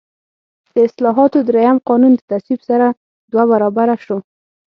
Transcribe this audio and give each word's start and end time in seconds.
د 0.73 0.75
اصلاحاتو 0.87 1.37
درېیم 1.49 1.77
قانون 1.87 2.13
په 2.17 2.23
تصویب 2.31 2.61
سره 2.69 2.87
دوه 3.31 3.43
برابره 3.51 3.95
شو. 4.05 4.17